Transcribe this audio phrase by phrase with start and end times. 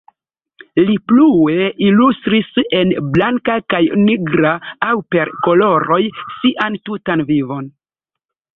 [0.85, 4.55] Li plue ilustris en blanka kaj nigra
[4.89, 6.01] aŭ per koloroj
[6.41, 7.71] sian tutan vivon.